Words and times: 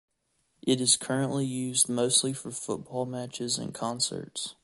It 0.63 0.81
is 0.81 0.97
currently 0.97 1.45
used 1.45 1.87
mostly 1.87 2.33
for 2.33 2.49
football 2.49 3.05
matches 3.05 3.59
and 3.59 3.71
concerts. 3.71 4.55